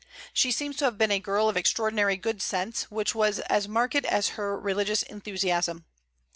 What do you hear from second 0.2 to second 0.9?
She seems to